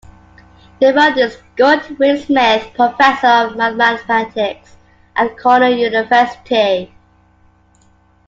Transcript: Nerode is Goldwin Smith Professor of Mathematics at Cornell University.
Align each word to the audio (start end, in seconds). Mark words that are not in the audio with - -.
Nerode 0.81 1.19
is 1.27 1.37
Goldwin 1.55 2.17
Smith 2.17 2.73
Professor 2.73 3.27
of 3.51 3.55
Mathematics 3.55 4.75
at 5.15 5.37
Cornell 5.37 5.75
University. 5.75 6.91